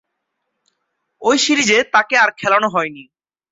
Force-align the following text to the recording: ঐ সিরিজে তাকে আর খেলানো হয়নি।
ঐ 1.21 1.31
সিরিজে 1.37 1.77
তাকে 1.93 2.15
আর 2.17 2.29
খেলানো 2.37 2.67
হয়নি। 2.69 3.03